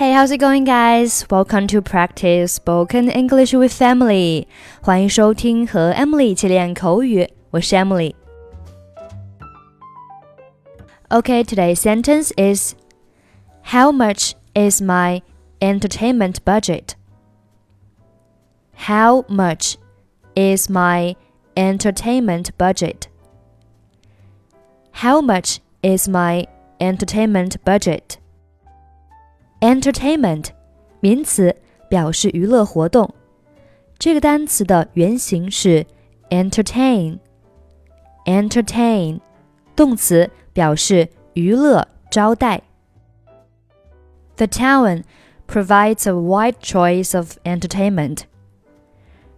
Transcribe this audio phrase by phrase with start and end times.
[0.00, 1.26] Hey, how's it going, guys?
[1.28, 4.46] Welcome to practice spoken English with Emily.
[4.80, 7.76] 欢迎收听和 Emily 一起练口语，我是
[11.44, 12.74] today's sentence is
[13.74, 15.20] How much is my
[15.60, 16.94] entertainment budget?
[18.86, 19.74] How much
[20.34, 21.14] is my
[21.54, 23.08] entertainment budget?
[25.02, 26.46] How much is my
[26.78, 28.19] entertainment budget?
[29.61, 30.49] Entertainment
[30.99, 31.55] 名词
[31.89, 33.13] 表示娱乐活动，
[33.97, 35.85] 这个单词的原型是
[36.29, 39.19] entertain。entertain
[39.75, 42.61] 动词表示娱乐、招待。
[44.35, 45.03] The town
[45.47, 48.21] provides a wide choice of entertainment。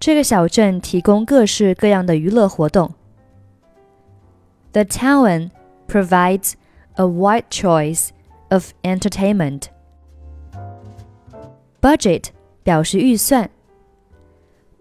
[0.00, 2.94] 这个小镇提供各式各样的娱乐活动。
[4.72, 5.50] The town
[5.88, 6.52] provides
[6.94, 8.10] a wide choice
[8.48, 9.64] of entertainment.
[11.82, 12.26] Budget
[12.62, 13.50] 表示预算。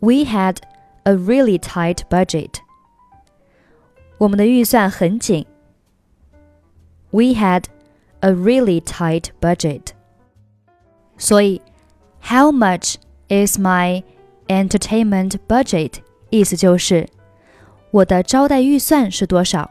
[0.00, 0.58] We had
[1.04, 2.60] a really tight budget.
[4.18, 5.46] 我们的预算很紧。
[7.10, 7.64] We had
[8.20, 9.88] a really tight budget.
[11.18, 11.62] 所以，
[12.22, 12.96] How much
[13.28, 14.02] is my
[14.48, 16.00] entertainment budget？
[16.30, 17.08] 意思就是
[17.90, 19.70] 我的招待预算是多少。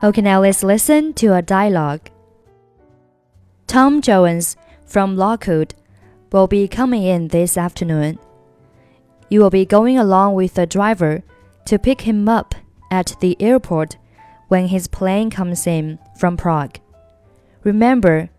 [0.00, 2.00] Okay, now let's listen to a dialogue.
[3.69, 5.75] Tom Jones from Lockwood
[6.31, 8.17] will be coming in this afternoon.
[9.29, 11.21] You will be going along with the driver
[11.65, 12.55] to pick him up
[12.89, 13.97] at the airport
[14.47, 16.79] when his plane comes in from Prague.
[17.63, 18.31] Remember,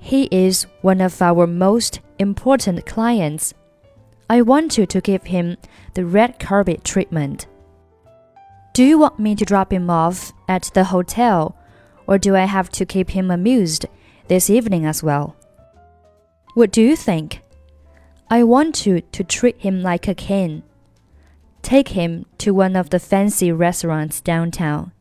[0.00, 3.54] he is one of our most important clients.
[4.28, 5.56] I want you to give him
[5.94, 7.46] the red carpet treatment.
[8.74, 11.56] Do you want me to drop him off at the hotel,
[12.06, 13.86] or do I have to keep him amused
[14.28, 15.36] this evening as well.
[16.54, 17.40] What do you think?
[18.30, 20.62] I want you to treat him like a king.
[21.62, 24.92] Take him to one of the fancy restaurants downtown.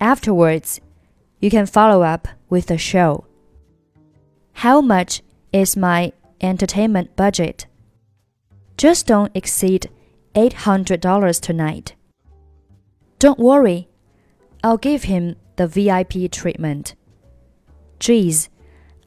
[0.00, 0.80] Afterwards,
[1.40, 3.26] you can follow up with a show.
[4.54, 5.22] How much
[5.52, 7.66] is my entertainment budget?
[8.76, 9.88] Just don't exceed
[10.34, 11.94] $800 tonight.
[13.18, 13.88] Don't worry,
[14.62, 16.94] I'll give him the VIP treatment.
[18.00, 18.48] Geez,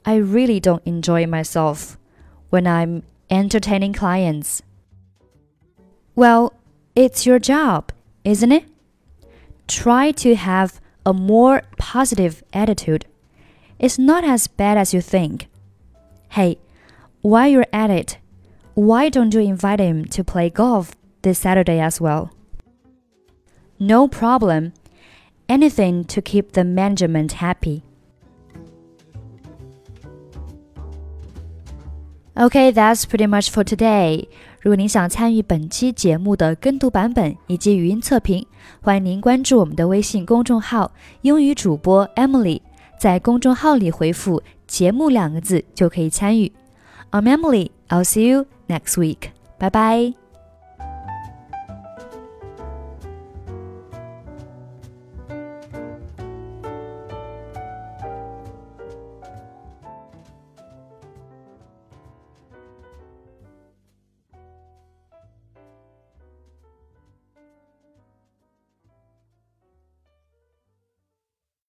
[0.05, 1.97] I really don't enjoy myself
[2.51, 4.61] when I'm entertaining clients.
[6.15, 6.53] Well,
[6.95, 7.91] it's your job,
[8.23, 8.65] isn't it?
[9.67, 13.05] Try to have a more positive attitude.
[13.79, 15.47] It's not as bad as you think.
[16.29, 16.59] Hey,
[17.21, 18.19] while you're at it,
[18.75, 20.91] why don't you invite him to play golf
[21.23, 22.31] this Saturday as well?
[23.79, 24.73] No problem.
[25.49, 27.83] Anything to keep the management happy.
[32.35, 34.27] Okay, that's pretty much for today.
[34.61, 38.45] 如果您想参与本期节目的跟读版本以及语音测评，
[38.81, 42.61] 欢迎您关注我们的微信公众号“英语主播 Emily”。
[42.97, 46.51] 在公众号里回复“节目”两个字就可以参与。
[47.11, 47.69] I'm Emily.
[47.89, 49.29] I'll see you next week.
[49.59, 50.22] 拜拜。